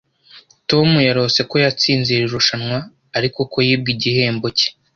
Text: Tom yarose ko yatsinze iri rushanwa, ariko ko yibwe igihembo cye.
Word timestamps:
Tom 0.69 0.89
yarose 1.07 1.39
ko 1.49 1.55
yatsinze 1.63 2.09
iri 2.13 2.27
rushanwa, 2.35 2.77
ariko 3.17 3.39
ko 3.51 3.57
yibwe 3.67 3.89
igihembo 3.95 4.47
cye. 4.57 4.69